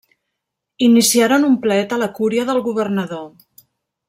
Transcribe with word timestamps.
Iniciaren 0.87 1.45
un 1.49 1.59
plet 1.67 1.93
a 1.99 2.03
la 2.05 2.09
cúria 2.19 2.47
del 2.51 2.63
governador. 2.71 3.27